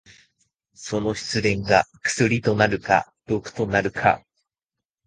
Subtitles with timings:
[0.73, 4.25] その失恋が薬となるか毒となるか。